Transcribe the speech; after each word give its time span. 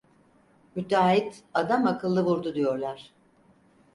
Müteahhit 0.75 1.43
adamakıllı 1.53 2.23
vurdu 2.25 2.55
diyorlar. 2.55 3.11